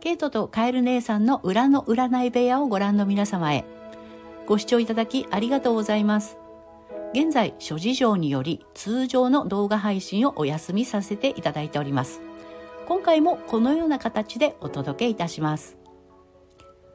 [0.00, 3.64] ケイトとカエル姉さんの裏の占い部屋をご覧の皆様へ。
[4.46, 6.38] ご視聴いただきありがとうございます。
[7.12, 12.20] 現在諸事情により通常の動画配信をお休みさせていただいております。
[12.86, 15.76] 今回もこのような形でお届けいたします。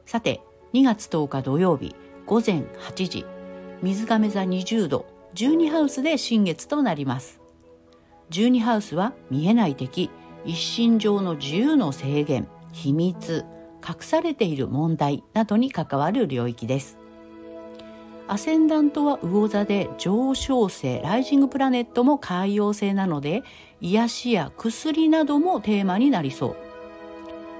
[0.06, 0.40] さて
[0.72, 1.94] 2月10日土曜日
[2.24, 3.26] 午前8時
[3.82, 7.38] 水亀座20度12ハウスで新月となります。
[8.30, 10.10] 12ハウスは見えない敵
[10.46, 12.48] 一身上の自由の制限。
[12.74, 13.44] 秘密
[13.86, 16.98] 隠されている問題などに関わる領域です。
[18.26, 23.42] アセンダントは魚座で上昇星ライジングプラネットも海洋星なので
[23.82, 26.56] 癒しや薬などもテーマになりそう。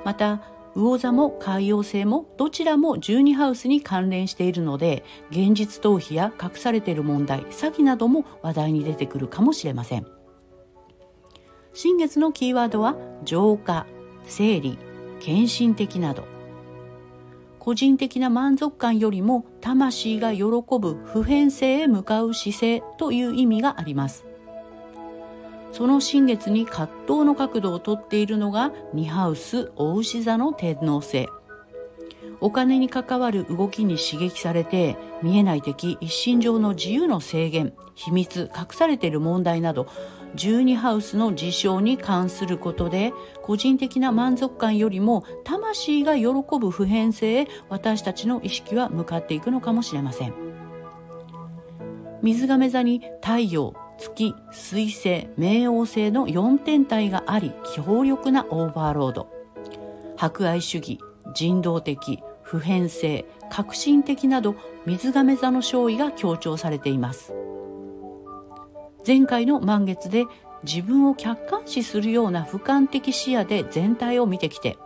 [0.04, 0.42] また
[0.74, 10.06] 魚座も海洋星もどちらも12ハウスに関連しているので現実逃避や隠されている問題詐欺なども話題に出てくるかもしれません。
[11.74, 13.86] 新月のキーワードは浄化
[14.24, 14.78] 整理。
[15.24, 16.24] 献身的など。
[17.58, 20.42] 個人的な満足感よりも魂が喜
[20.78, 24.26] ぶ普遍性へ向かう姿勢という意味があります。
[25.72, 31.26] その新月に葛藤の角度をとっているのがニハウス大牛座の天皇星
[32.40, 39.86] お金に関わる動きに刺激されて見えない敵一身上の自由の制限秘密隠されている問題など
[40.36, 43.12] 12ハウスの事象に関することで
[43.42, 46.26] 個人的な満足感よりも魂が喜
[46.58, 50.34] ぶ普遍性へ私たちの意識は向かっていくのかもしれません。
[52.22, 59.28] 水亀座に太陽月水星冥王星の4天体があり強力なオーバーロード。
[60.16, 60.98] 博愛主義
[61.34, 61.96] 人道的
[62.42, 64.54] 普遍性革新的など
[64.86, 67.34] 水亀座の勝利が強調されています。
[69.06, 70.24] 前回の満月で
[70.64, 74.78] 自分を客観視するような俯瞰的視野で全体を見てきて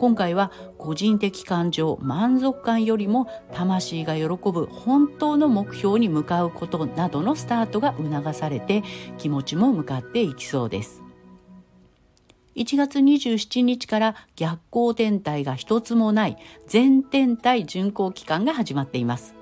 [0.00, 8.82] 今回は個人的感情満足感よりも魂が喜ぶ本当の目標に向かうことなどのスタートが促されて
[9.16, 11.02] 気持ちも向かっていきそうです。
[12.56, 16.36] 1月27日から逆光天体が一つもない
[16.66, 19.34] 全天体巡行期間が始まっています。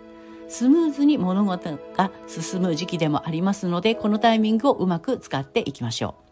[0.48, 6.31] スムーズに物事が進む時期でもありますのでこのタイミングをうまく使っていきましょう。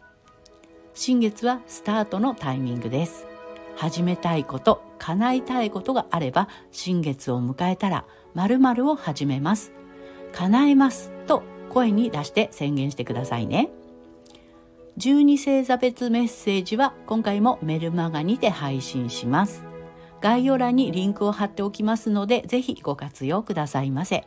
[0.93, 3.25] 新月はスタートのタイミングです。
[3.75, 9.71] 始めたいこと叶いたいことがあれば新月を迎えたら〇〇を始めます。
[10.33, 13.69] 叶えますと声に出して宣言してくださいね。
[14.99, 19.69] 12星座別メッセージは今回もメルマガにて配信します
[20.21, 24.25] 概要欄にリンクを貼っておきますので、ぜひご活用くださいませ。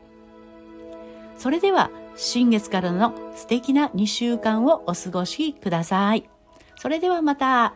[1.38, 6.28] それでは、新月からの素敵な2週間をお過ごしください。
[6.76, 7.74] それではまた。